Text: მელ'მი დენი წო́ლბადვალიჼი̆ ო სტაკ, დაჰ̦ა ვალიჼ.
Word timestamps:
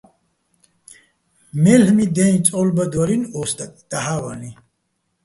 მელ'მი 1.63 2.05
დენი 2.15 2.39
წო́ლბადვალიჼი̆ 2.47 3.31
ო 3.39 3.41
სტაკ, 3.49 3.71
დაჰ̦ა 3.89 4.15
ვალიჼ. 4.23 4.51